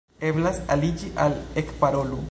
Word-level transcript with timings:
Eblas 0.29 0.57
aliĝi 0.77 1.11
al 1.27 1.37
Ekparolu! 1.65 2.19